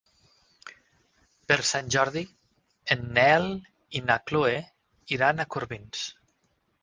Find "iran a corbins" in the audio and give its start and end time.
5.19-6.09